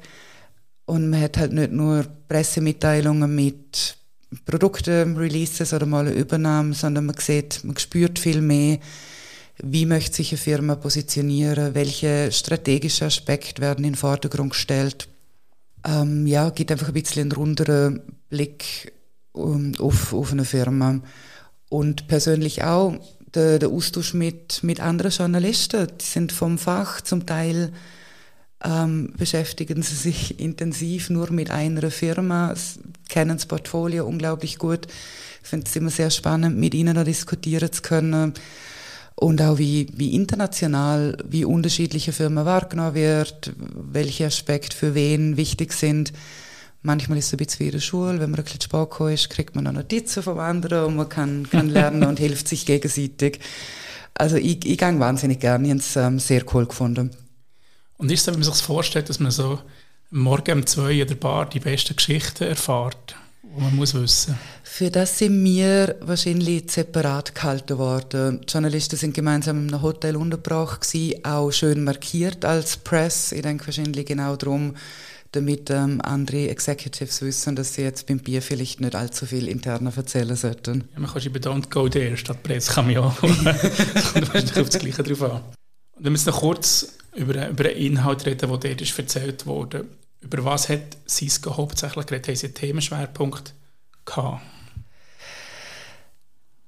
Und 0.88 1.10
man 1.10 1.22
hat 1.22 1.38
halt 1.38 1.52
nicht 1.52 1.74
nur 1.74 2.06
Pressemitteilungen 2.30 3.36
mit 3.36 3.98
Produkten, 4.46 5.18
Releases 5.18 5.74
oder 5.74 5.86
mal 5.86 6.08
eine 6.08 6.16
Übernahme, 6.16 6.74
sondern 6.74 7.08
man 7.08 7.18
sieht, 7.18 7.62
man 7.66 7.78
spürt 7.78 8.18
viel 8.18 8.42
mehr, 8.42 8.80
wie 9.62 9.86
möchte 9.86 10.16
sich 10.16 10.32
eine 10.32 10.38
Firma 10.38 10.76
positionieren, 10.76 11.76
welche 11.76 12.32
strategischen 12.32 13.08
Aspekte 13.08 13.62
werden 13.62 13.84
in 13.84 13.92
den 13.92 13.98
Vordergrund 13.98 14.52
gestellt. 14.52 15.10
Ähm, 15.86 16.26
ja, 16.26 16.50
gibt 16.52 16.72
einfach 16.72 16.88
ein 16.88 16.94
bisschen 16.94 17.24
einen 17.24 17.32
runderen 17.34 18.02
Blick 18.30 18.94
um, 19.34 19.74
auf, 19.80 20.14
auf 20.14 20.32
eine 20.32 20.46
Firma. 20.46 21.02
Und 21.68 22.08
persönlich 22.08 22.64
auch 22.64 22.94
der, 23.34 23.60
der 23.60 23.70
Austausch 23.70 24.14
mit, 24.14 24.64
mit 24.64 24.80
anderen 24.80 25.12
Journalisten, 25.12 25.88
die 26.00 26.06
sind 26.06 26.32
vom 26.32 26.58
Fach 26.58 27.02
zum 27.02 27.26
Teil 27.26 27.74
ähm, 28.64 29.14
beschäftigen 29.18 29.82
sie 29.84 29.96
sich 29.96 30.40
intensiv 30.40 31.10
nur 31.10 31.32
mit 31.32 31.52
einer 31.52 31.92
Firma, 31.92 32.54
kennen 33.10 33.38
das 33.38 33.46
Portfolio 33.46 34.06
unglaublich 34.06 34.58
gut. 34.58 34.88
Ich 35.44 35.50
finde 35.50 35.68
es 35.68 35.76
immer 35.76 35.90
sehr 35.90 36.10
spannend, 36.10 36.58
mit 36.58 36.74
ihnen 36.74 36.96
da 36.96 37.04
diskutieren 37.04 37.72
zu 37.72 37.82
können. 37.82 38.34
und 39.16 39.42
auch 39.42 39.58
wie, 39.58 39.88
wie 39.96 40.14
international, 40.14 41.18
wie 41.28 41.44
unterschiedliche 41.46 42.12
Firmen 42.12 42.46
wahrgenommen 42.46 42.94
wird, 42.94 43.52
welche 43.58 44.28
Aspekte 44.28 44.76
für 44.76 44.94
wen 44.94 45.38
wichtig 45.38 45.74
sind. 45.74 46.14
Manchmal 46.84 47.18
ist 47.18 47.28
es 47.28 47.34
ein 47.34 47.38
bisschen 47.38 47.60
wie 47.62 47.66
in 47.66 47.72
der 47.72 47.80
Schule, 47.80 48.20
wenn 48.20 48.30
man 48.30 48.40
ein 48.40 48.44
bisschen 48.44 48.62
spät 48.62 48.90
ist, 49.14 49.30
kriegt 49.30 49.56
man 49.56 49.64
noch 49.64 49.72
Notizen 49.72 50.22
vom 50.22 50.40
anderen 50.40 50.86
und 50.86 50.96
man 50.98 51.10
kann, 51.10 51.50
kann 51.50 51.70
lernen 51.70 52.04
und 52.04 52.20
hilft 52.20 52.48
sich 52.48 52.66
gegenseitig. 52.66 53.40
Also 54.14 54.38
ich, 54.38 54.66
ich 54.66 54.78
gehe 54.78 55.00
wahnsinnig 55.00 55.40
gerne, 55.40 55.66
ich 55.66 55.72
habe 55.72 55.80
es 55.80 55.96
ähm, 55.96 56.20
sehr 56.20 56.44
cool 56.54 56.68
gefunden. 56.68 57.12
Und 57.98 58.12
ist 58.12 58.22
es, 58.22 58.28
wenn 58.28 58.36
man 58.36 58.44
sich 58.44 58.54
das 58.54 58.62
vorstellt, 58.62 59.10
dass 59.10 59.20
man 59.20 59.32
so 59.32 59.60
morgen 60.10 60.60
um 60.60 60.66
zwei 60.66 60.94
in 60.94 61.08
der 61.08 61.16
Bar 61.16 61.50
die 61.50 61.60
besten 61.60 61.96
Geschichten 61.96 62.44
erfahrt? 62.44 63.16
die 63.44 63.62
man 63.62 63.76
muss 63.76 63.94
wissen. 63.94 64.38
Für 64.64 64.92
das 64.92 65.18
sind 65.18 65.44
wir 65.44 65.96
wahrscheinlich 66.02 66.70
separat 66.70 67.34
gehalten 67.34 67.78
worden. 67.78 68.42
Die 68.42 68.52
Journalisten 68.52 68.98
sind 68.98 69.14
gemeinsam 69.14 69.58
in 69.68 69.74
einem 69.74 69.82
Hotel 69.82 70.16
untergebracht 70.16 70.82
gewesen, 70.82 71.26
auch 71.26 71.52
schön 71.52 71.84
markiert 71.84 72.46
als 72.46 72.78
Press. 72.78 73.32
Ich 73.32 73.42
denke 73.42 73.66
wahrscheinlich 73.66 74.06
genau 74.06 74.36
darum, 74.36 74.76
damit 75.32 75.70
ähm, 75.70 76.00
andere 76.04 76.50
Executives 76.50 77.22
wissen, 77.22 77.56
dass 77.56 77.74
sie 77.74 77.82
jetzt 77.82 78.08
beim 78.08 78.20
Bier 78.20 78.42
vielleicht 78.42 78.80
nicht 78.80 78.96
allzu 78.96 79.26
viel 79.26 79.48
interner 79.48 79.92
erzählen 79.96 80.36
sollten. 80.36 80.84
Ja, 80.94 81.00
man 81.00 81.12
kann 81.12 81.22
sich 81.22 81.34
bei 81.34 81.40
Don't 81.40 81.70
Go 81.70 81.90
There 81.90 82.16
statt 82.16 82.44
Press 82.44 82.68
kann 82.68 82.86
man 82.86 82.94
ja. 82.94 83.02
Kommt 83.20 83.46
wahrscheinlich 83.46 84.58
auf 84.58 84.70
das 84.70 84.80
Gleiche 84.80 85.04
drauf 85.04 85.24
an. 85.24 85.42
Und 85.96 86.06
wenn 86.06 86.14
wir 86.14 86.18
jetzt 86.18 86.28
noch 86.28 86.40
kurz 86.40 86.94
über, 87.18 87.50
über 87.50 87.64
den 87.64 87.78
Inhalt 87.78 88.26
reden, 88.26 88.50
der 88.50 88.58
dort 88.58 88.82
ist 88.82 88.98
erzählt 88.98 89.46
wurde. 89.46 89.86
Über 90.22 90.46
was 90.46 90.70
hat 90.70 90.98
Cisco 91.08 91.58
hauptsächlich 91.58 92.06
geredet? 92.06 92.28
Haben 92.28 92.36
Sie 92.36 92.46
einen 92.48 92.56
Themenschwerpunkt 92.56 93.54
gehabt? 94.06 94.42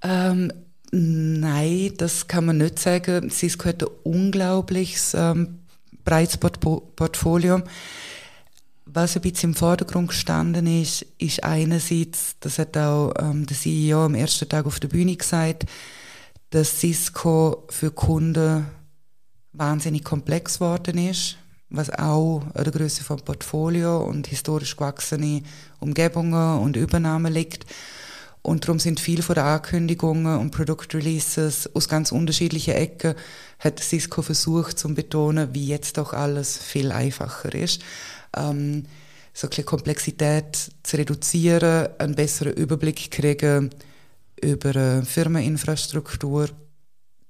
Ähm, 0.01 0.51
nein, 0.91 1.93
das 1.97 2.27
kann 2.27 2.45
man 2.45 2.57
nicht 2.57 2.79
sagen. 2.79 3.29
Cisco 3.29 3.65
hat 3.65 3.83
ein 3.83 3.89
unglaubliches 4.03 5.13
ähm, 5.13 5.59
breites 6.03 6.37
Portfolio. 6.37 7.61
Was 8.85 9.15
ein 9.15 9.21
bisschen 9.21 9.51
im 9.51 9.55
Vordergrund 9.55 10.07
gestanden 10.07 10.65
ist, 10.65 11.05
ist 11.19 11.43
einerseits, 11.43 12.37
das 12.39 12.57
hat 12.57 12.75
auch 12.75 13.13
ähm, 13.19 13.45
der 13.45 13.55
CEO 13.55 14.05
am 14.05 14.15
ersten 14.15 14.49
Tag 14.49 14.65
auf 14.65 14.79
der 14.79 14.87
Bühne 14.87 15.15
gesagt, 15.15 15.65
dass 16.49 16.79
Cisco 16.79 17.67
für 17.69 17.91
Kunden 17.91 18.65
wahnsinnig 19.53 20.03
komplex 20.03 20.55
geworden 20.55 20.97
ist 20.97 21.37
was 21.69 21.91
auch 21.91 22.41
an 22.53 22.63
der 22.63 22.73
Größe 22.73 23.03
vom 23.03 23.19
Portfolio 23.19 23.99
und 24.03 24.27
historisch 24.27 24.75
gewachsene 24.75 25.43
Umgebungen 25.79 26.59
und 26.59 26.75
Übernahmen 26.75 27.31
liegt. 27.31 27.65
Und 28.41 28.63
darum 28.63 28.79
sind 28.79 28.99
viele 28.99 29.21
von 29.21 29.35
den 29.35 29.43
Ankündigungen 29.43 30.39
und 30.39 30.51
Produktreleases 30.51 31.75
aus 31.75 31.89
ganz 31.89 32.11
unterschiedlichen 32.11 32.73
Ecken, 32.73 33.15
hat 33.59 33.79
Cisco 33.79 34.21
versucht 34.21 34.79
zu 34.79 34.93
betonen, 34.93 35.53
wie 35.53 35.67
jetzt 35.67 35.97
doch 35.97 36.13
alles 36.13 36.57
viel 36.57 36.91
einfacher 36.91 37.53
ist. 37.53 37.81
Ähm, 38.35 38.85
so 39.33 39.47
ein 39.55 39.65
Komplexität 39.65 40.71
zu 40.83 40.97
reduzieren, 40.97 41.89
einen 41.99 42.15
besseren 42.15 42.53
Überblick 42.53 43.11
kriegen 43.11 43.69
über 44.41 45.03
Firmeninfrastruktur, 45.03 46.49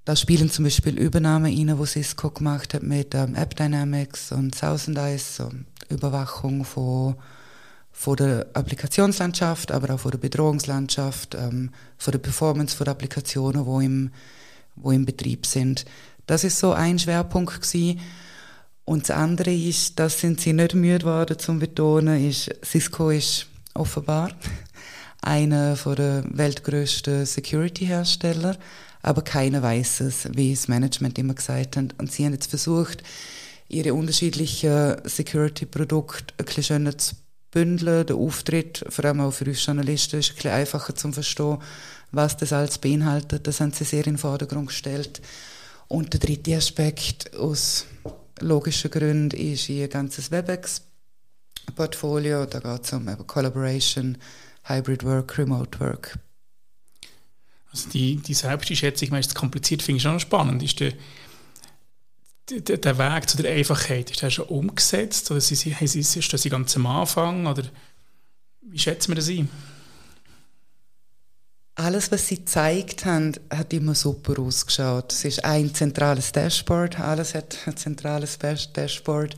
da 0.10 0.16
spielen 0.16 0.50
zum 0.50 0.66
Beispiel 0.66 0.98
Übernahmen 0.98 1.56
rein, 1.56 1.78
wo 1.78 1.86
Cisco 1.86 2.32
gemacht 2.32 2.74
hat 2.74 2.82
mit 2.82 3.14
ähm, 3.14 3.36
App 3.36 3.56
Dynamics 3.56 4.32
und 4.32 4.60
Thousand 4.60 4.98
Eyes, 4.98 5.36
so 5.36 5.52
Überwachung 5.88 6.66
von, 6.66 7.14
von 7.92 8.16
der 8.16 8.48
Applikationslandschaft, 8.54 9.72
aber 9.72 9.94
auch 9.94 10.00
von 10.00 10.10
der 10.10 10.18
Bedrohungslandschaft, 10.18 11.36
ähm, 11.36 11.70
von 12.00 12.12
der 12.12 12.18
Performance 12.18 12.76
von 12.76 12.86
der 12.86 12.94
Applikationen, 12.94 13.68
wo 13.68 13.80
im, 13.82 14.10
wo 14.76 14.90
im 14.90 15.06
Betrieb 15.06 15.46
sind. 15.46 15.86
Das 16.26 16.44
ist 16.44 16.58
so 16.58 16.74
ein 16.74 16.98
Schwerpunkt 16.98 17.62
gewesen. 17.62 18.00
Und 18.86 19.08
das 19.08 19.16
andere 19.16 19.54
ist, 19.54 20.00
das 20.00 20.20
sind 20.20 20.42
sie 20.42 20.54
nicht 20.54 20.74
müde 20.74 21.06
geworden 21.06 21.38
zum 21.38 21.60
betonen, 21.60 22.28
ist, 22.28 22.50
Cisco 22.66 23.12
ist 23.12 23.46
offenbar 23.76 24.32
einer 25.22 25.76
der 25.76 26.24
weltgrößten 26.30 27.26
Security-Hersteller 27.26 28.58
aber 29.02 29.22
keiner 29.22 29.62
weiß 29.62 30.02
es, 30.02 30.28
wie 30.36 30.54
das 30.54 30.68
Management 30.68 31.18
immer 31.18 31.34
gesagt 31.34 31.78
hat. 31.78 31.96
Und 31.98 32.12
sie 32.12 32.26
haben 32.26 32.34
jetzt 32.34 32.50
versucht, 32.50 33.02
ihre 33.70 33.94
unterschiedlichen 33.94 34.98
Security-Produkte 35.06 36.34
ein 36.38 36.44
bisschen 36.46 36.64
schöner 36.64 36.98
zu 36.98 37.16
bündeln. 37.52 38.06
Der 38.06 38.18
Auftritt, 38.18 38.84
vor 38.90 39.06
allem 39.06 39.22
auch 39.22 39.32
für 39.32 39.46
uns 39.46 39.66
Journalisten, 39.66 40.20
ist 40.20 40.32
ein 40.32 40.36
bisschen 40.36 40.52
einfacher 40.52 40.94
zu 40.96 41.10
verstehen, 41.12 41.60
was 42.12 42.38
das 42.38 42.52
alles 42.52 42.78
beinhaltet. 42.78 43.48
Das 43.48 43.62
haben 43.62 43.72
sie 43.72 43.86
sehr 43.86 44.06
in 44.06 44.16
den 44.16 44.20
Vordergrund 44.20 44.68
gestellt. 44.68 45.22
Und 45.88 46.12
der 46.14 46.20
dritte 46.20 46.58
Aspekt 46.58 47.36
aus 47.36 47.86
logischen 48.42 48.92
Gründen 48.92 49.36
ist 49.36 49.70
ihr 49.70 49.88
ganzes 49.88 50.30
WebEx-Portfolio. 50.30 52.46
Da 52.46 52.60
geht 52.60 52.84
es 52.84 52.94
um 52.94 53.08
Collaboration, 53.26 54.20
Hybrid 54.70 55.04
Work, 55.04 55.38
Remote 55.38 55.80
Work, 55.80 56.20
also 57.72 57.90
die, 57.90 58.16
die 58.18 58.34
Selbsteinschätzung, 58.34 59.10
meistens 59.10 59.36
kompliziert, 59.36 59.82
finde 59.82 59.98
ich 59.98 60.04
schon 60.04 60.20
spannend. 60.20 60.64
Ist 60.64 60.80
der, 60.80 60.94
der, 62.50 62.78
der 62.78 62.98
Weg 62.98 63.30
zu 63.30 63.38
der 63.38 63.54
Einfachheit, 63.54 64.10
ist 64.10 64.22
der 64.22 64.30
schon 64.30 64.46
umgesetzt? 64.46 65.30
Oder 65.30 65.42
sie, 65.42 65.56
sie, 65.56 66.00
ist 66.00 66.34
das 66.34 66.44
ganz 66.44 66.76
am 66.76 66.88
Anfang? 66.88 67.46
Oder 67.46 67.64
wie 68.62 68.80
schätzen 68.80 69.10
wir 69.10 69.16
das 69.16 69.30
ein? 69.30 69.50
Alles, 71.76 72.12
was 72.12 72.28
sie 72.28 72.38
gezeigt 72.38 73.06
haben, 73.06 73.34
hat 73.50 73.72
immer 73.72 73.96
super 73.96 74.42
ausgeschaut. 74.42 75.14
Es 75.14 75.24
ist 75.24 75.46
ein 75.46 75.74
zentrales 75.74 76.32
Dashboard, 76.34 77.00
alles 77.00 77.36
hat 77.36 77.56
ein 77.68 77.78
zentrales 77.78 78.38
Dashboard. 78.38 79.38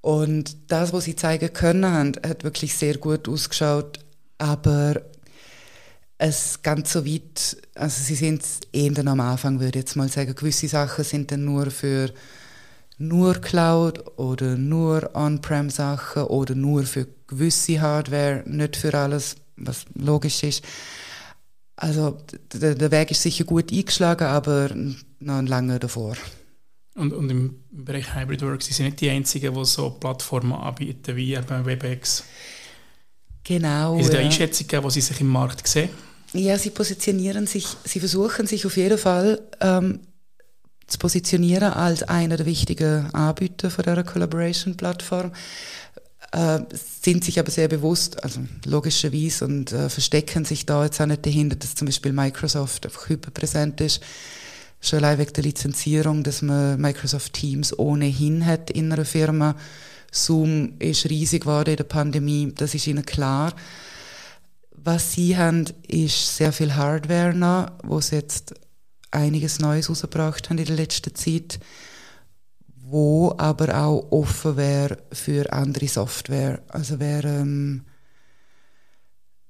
Und 0.00 0.56
das, 0.68 0.92
was 0.92 1.04
sie 1.04 1.16
zeigen 1.16 1.52
können, 1.52 1.84
haben, 1.84 2.12
hat 2.26 2.44
wirklich 2.44 2.74
sehr 2.74 2.96
gut 2.96 3.28
ausgeschaut. 3.28 3.98
Aber 4.38 5.02
es 6.18 6.62
ganz 6.62 6.92
so 6.92 7.06
weit, 7.06 7.56
also 7.74 8.02
sie 8.02 8.14
sind 8.14 8.42
eher 8.72 9.06
am 9.06 9.20
Anfang, 9.20 9.60
würde 9.60 9.78
ich 9.78 9.84
jetzt 9.84 9.96
mal 9.96 10.08
sagen, 10.08 10.34
gewisse 10.34 10.68
Sachen 10.68 11.04
sind 11.04 11.30
dann 11.30 11.44
nur 11.44 11.70
für 11.70 12.12
nur 12.98 13.34
Cloud 13.34 14.18
oder 14.18 14.56
nur 14.56 15.10
On-Prem-Sachen 15.14 16.24
oder 16.24 16.56
nur 16.56 16.82
für 16.82 17.06
gewisse 17.28 17.80
Hardware, 17.80 18.42
nicht 18.46 18.76
für 18.76 18.92
alles, 18.94 19.36
was 19.56 19.84
logisch 19.94 20.42
ist. 20.42 20.64
Also 21.76 22.18
der, 22.52 22.74
der 22.74 22.90
Weg 22.90 23.12
ist 23.12 23.22
sicher 23.22 23.44
gut 23.44 23.72
eingeschlagen, 23.72 24.26
aber 24.26 24.70
noch 25.20 25.42
lange 25.42 25.78
davor. 25.78 26.16
Und, 26.96 27.12
und 27.12 27.30
im 27.30 27.62
Bereich 27.70 28.16
Hybrid 28.16 28.42
Work, 28.42 28.62
Sie 28.62 28.72
sind 28.72 28.86
nicht 28.86 29.00
die 29.00 29.10
Einzigen, 29.10 29.54
die 29.54 29.64
so 29.64 29.90
Plattformen 29.90 30.52
anbieten 30.52 31.14
wie 31.14 31.34
eben 31.34 31.64
WebEx. 31.64 32.24
Genau. 33.48 33.98
Ist 33.98 34.10
es 34.10 34.14
eine 34.14 34.26
Einschätzung, 34.26 34.66
wo 34.82 34.90
Sie 34.90 35.00
sich 35.00 35.22
im 35.22 35.28
Markt 35.28 35.66
sehen? 35.66 35.88
Ja, 36.34 36.58
sie 36.58 36.68
positionieren 36.68 37.46
sich, 37.46 37.66
sie 37.84 37.98
versuchen 37.98 38.46
sich 38.46 38.66
auf 38.66 38.76
jeden 38.76 38.98
Fall 38.98 39.40
ähm, 39.62 40.00
zu 40.86 40.98
positionieren 40.98 41.72
als 41.72 42.02
einer 42.02 42.36
der 42.36 42.44
wichtigen 42.44 43.06
Anbieter 43.14 43.70
von 43.70 43.84
dieser 43.84 44.04
Collaboration-Plattform. 44.04 45.32
Äh, 46.32 46.58
sind 47.00 47.24
sich 47.24 47.40
aber 47.40 47.50
sehr 47.50 47.68
bewusst, 47.68 48.22
also 48.22 48.40
logischerweise, 48.66 49.46
und 49.46 49.72
äh, 49.72 49.88
verstecken 49.88 50.44
sich 50.44 50.66
da 50.66 50.84
jetzt 50.84 51.00
auch 51.00 51.06
nicht 51.06 51.24
dahinter, 51.24 51.56
dass 51.56 51.74
zum 51.74 51.86
Beispiel 51.86 52.12
Microsoft 52.12 52.84
einfach 52.84 53.08
hyperpräsent 53.08 53.80
ist. 53.80 54.02
Schon 54.82 54.98
allein 54.98 55.18
wegen 55.18 55.32
der 55.32 55.44
Lizenzierung, 55.44 56.22
dass 56.22 56.42
man 56.42 56.78
Microsoft 56.78 57.32
Teams 57.32 57.78
ohnehin 57.78 58.44
hat 58.44 58.70
in 58.70 58.92
einer 58.92 59.06
Firma. 59.06 59.56
Zoom 60.10 60.74
ist 60.78 61.08
riesig 61.08 61.42
geworden 61.42 61.70
in 61.70 61.76
der 61.76 61.84
Pandemie, 61.84 62.52
das 62.54 62.74
ist 62.74 62.86
ihnen 62.86 63.04
klar. 63.04 63.54
Was 64.72 65.12
sie 65.12 65.36
haben, 65.36 65.64
ist 65.86 66.36
sehr 66.36 66.52
viel 66.52 66.74
Hardware 66.74 67.34
noch, 67.34 67.72
wo 67.82 68.00
sie 68.00 68.16
jetzt 68.16 68.54
einiges 69.10 69.58
Neues 69.58 69.90
rausgebracht 69.90 70.48
haben 70.48 70.58
in 70.58 70.66
der 70.66 70.76
letzten 70.76 71.14
Zeit, 71.14 71.58
wo 72.76 73.34
aber 73.36 73.82
auch 73.82 74.10
offen 74.10 74.56
wäre 74.56 74.98
für 75.12 75.52
andere 75.52 75.88
Software. 75.88 76.62
Also 76.68 77.00
wer 77.00 77.24
ähm, 77.24 77.84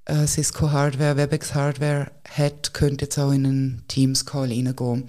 äh, 0.06 0.26
Cisco 0.26 0.72
Hardware, 0.72 1.16
WebEx 1.16 1.54
Hardware 1.54 2.10
hat, 2.28 2.74
könnte 2.74 3.04
jetzt 3.04 3.18
auch 3.18 3.30
in 3.30 3.46
einen 3.46 3.84
Teams 3.86 4.26
Call 4.26 4.48
reingehen. 4.48 5.06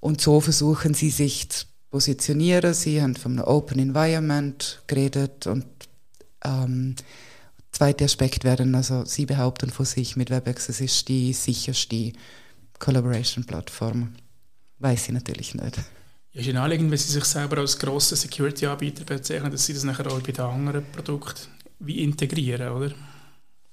Und 0.00 0.20
so 0.20 0.40
versuchen 0.40 0.94
sie 0.94 1.10
sich 1.10 1.50
zu 1.50 1.67
positionieren. 1.90 2.74
Sie 2.74 3.00
haben 3.02 3.16
von 3.16 3.32
einem 3.32 3.44
Open 3.44 3.78
Environment 3.78 4.82
geredet 4.86 5.46
und 5.46 5.66
ähm, 6.44 6.94
Zweiter 7.70 8.06
Aspekt 8.06 8.44
werden, 8.44 8.74
also 8.74 9.04
Sie 9.04 9.26
behaupten 9.26 9.70
von 9.70 9.86
sich 9.86 10.16
mit 10.16 10.30
WebEx, 10.30 10.68
es 10.68 10.80
ist 10.80 11.06
die 11.08 11.32
sicherste 11.32 12.12
Collaboration-Plattform. 12.78 14.14
Weiß 14.78 15.06
ich 15.06 15.14
natürlich 15.14 15.54
nicht. 15.54 15.76
Ja, 16.32 16.40
ist 16.40 16.46
ja 16.46 16.54
naheliegend, 16.54 16.90
wenn 16.90 16.98
Sie 16.98 17.12
sich 17.12 17.24
selber 17.24 17.58
als 17.58 17.78
grosser 17.78 18.16
Security-Anbieter 18.16 19.04
bezeichnen, 19.04 19.52
dass 19.52 19.66
Sie 19.66 19.74
das 19.74 19.84
nachher 19.84 20.06
auch 20.10 20.20
bei 20.20 20.32
den 20.32 20.44
anderen 20.44 20.84
Produkten 20.90 21.48
wie 21.78 22.02
integrieren, 22.02 22.72
oder? 22.72 22.92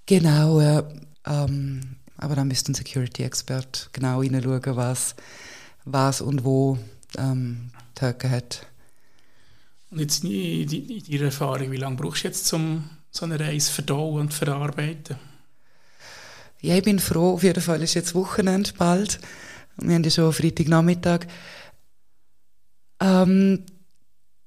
Genau, 0.06 0.60
äh, 0.60 0.84
ähm, 1.26 1.82
aber 2.18 2.36
dann 2.36 2.48
müsste 2.48 2.72
ein 2.72 2.76
Security-Expert 2.76 3.90
genau 3.92 4.22
hineinschauen, 4.22 4.76
was, 4.76 5.16
was 5.86 6.22
und 6.22 6.44
wo 6.44 6.78
ähm, 7.18 7.72
Türken 7.94 8.32
hat. 8.32 8.66
Und 9.92 10.00
jetzt 10.00 10.24
in, 10.24 10.32
in 10.32 11.04
deiner 11.10 11.26
Erfahrung, 11.26 11.72
wie 11.72 11.78
lange 11.78 11.96
brauchst 11.96 12.24
du 12.24 12.28
jetzt, 12.28 12.52
um 12.54 12.90
so 13.12 13.26
eine 13.26 13.40
Reise 13.40 13.72
verdauen 13.72 14.22
und 14.22 14.34
verarbeiten? 14.34 15.18
Ja, 16.62 16.76
ich 16.76 16.84
bin 16.84 17.00
froh, 17.00 17.34
auf 17.34 17.44
jeden 17.44 17.62
Fall 17.62 17.82
ist 17.84 17.94
jetzt 17.94 18.16
Wochenende 18.16 18.72
bald. 18.78 19.20
Wir 19.78 19.96
haben 19.96 20.04
ja 20.04 20.10
schon 20.10 20.34
Freitagnachmittag. 20.34 21.28
Ähm, 23.00 23.64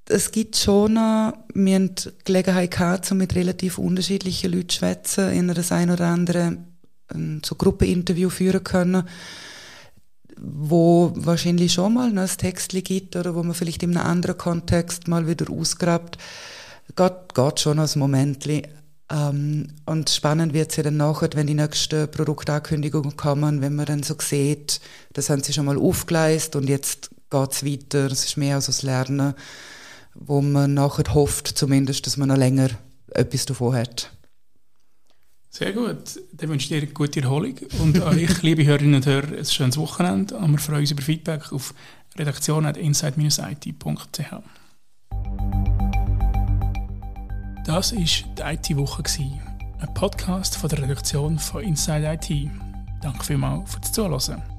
es 0.06 0.32
gibt 0.32 0.56
schon, 0.56 0.94
wir 0.94 1.74
haben 1.74 1.94
die 1.94 2.10
Gelegenheit 2.24 2.70
gehabt, 2.70 3.12
um 3.12 3.18
mit 3.18 3.34
relativ 3.34 3.78
unterschiedlichen 3.78 4.52
Leuten 4.52 4.68
zu 4.70 4.78
schwätzen, 4.78 5.30
in 5.30 5.48
das 5.48 5.70
ein 5.70 5.90
oder 5.90 6.06
andere 6.06 6.56
ähm, 7.14 7.42
so 7.44 7.54
Gruppeninterview 7.54 8.30
führen 8.30 8.64
können, 8.64 9.08
wo 10.40 11.12
wahrscheinlich 11.14 11.72
schon 11.72 11.94
mal 11.94 12.16
ein 12.16 12.28
Text 12.38 12.72
gibt 12.84 13.16
oder 13.16 13.34
wo 13.34 13.42
man 13.42 13.54
vielleicht 13.54 13.82
in 13.82 13.96
einem 13.96 14.06
anderen 14.06 14.38
Kontext 14.38 15.08
mal 15.08 15.26
wieder 15.26 15.50
ausgrabt. 15.50 16.18
Geht, 16.96 17.34
geht 17.34 17.60
schon 17.60 17.78
als 17.78 17.96
Momentli. 17.96 18.62
Ähm, 19.10 19.68
und 19.86 20.10
spannend 20.10 20.52
wird 20.52 20.70
es 20.70 20.76
ja 20.76 20.82
dann 20.82 20.96
nachher, 20.96 21.30
wenn 21.34 21.46
die 21.46 21.54
nächsten 21.54 22.10
Produktankündigungen 22.10 23.16
kommen, 23.16 23.60
wenn 23.60 23.74
man 23.74 23.86
dann 23.86 24.02
so 24.02 24.14
sieht, 24.18 24.80
das 25.12 25.30
haben 25.30 25.42
sie 25.42 25.52
schon 25.52 25.66
mal 25.66 25.78
aufgeleistet 25.78 26.56
und 26.56 26.68
jetzt 26.68 27.10
geht 27.30 27.52
es 27.52 27.64
weiter. 27.64 28.06
Es 28.06 28.24
ist 28.24 28.36
mehr 28.36 28.56
als 28.56 28.66
das 28.66 28.82
Lernen 28.82 29.34
wo 30.18 30.40
man 30.40 30.74
nachher 30.74 31.14
hofft, 31.14 31.46
zumindest, 31.46 32.06
dass 32.06 32.16
man 32.16 32.28
noch 32.28 32.36
länger 32.36 32.70
etwas 33.10 33.46
davon 33.46 33.74
hat. 33.74 34.10
Sehr 35.50 35.72
gut. 35.72 36.20
Dann 36.32 36.50
wünsche 36.50 36.64
ich 36.64 36.68
dir 36.68 36.78
eine 36.78 36.88
gute 36.88 37.22
Erholung 37.22 37.54
und 37.80 38.00
euch, 38.02 38.42
liebe 38.42 38.64
Hörerinnen 38.64 38.96
und 38.96 39.06
Hörer, 39.06 39.36
ein 39.36 39.44
schönes 39.44 39.76
Wochenende 39.76 40.36
und 40.36 40.50
wir 40.52 40.58
freuen 40.58 40.80
uns 40.80 40.90
über 40.90 41.02
Feedback 41.02 41.52
auf 41.52 41.74
redaktion.inside-it.ch. 42.16 44.32
Das 47.64 47.94
war 47.94 47.98
die 47.98 48.42
IT-Woche, 48.42 49.02
ein 49.80 49.94
Podcast 49.94 50.56
von 50.56 50.68
der 50.70 50.82
Redaktion 50.82 51.38
von 51.38 51.62
Inside 51.62 52.18
IT. 52.20 52.50
Danke 53.02 53.24
vielmals 53.24 53.72
fürs 53.72 53.92
Zuhören. 53.92 54.57